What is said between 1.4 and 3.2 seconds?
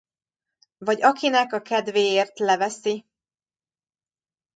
a kedvéért leveszi.